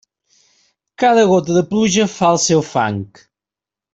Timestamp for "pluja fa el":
1.73-2.43